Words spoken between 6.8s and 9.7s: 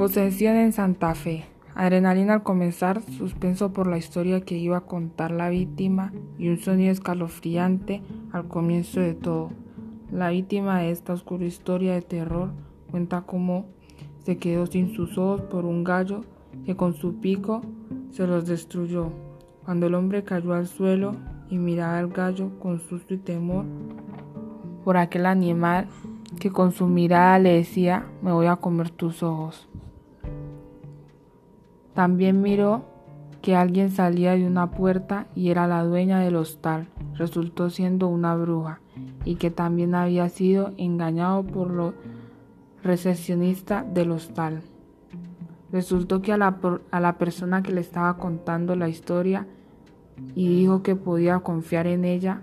escalofriante al comienzo de todo.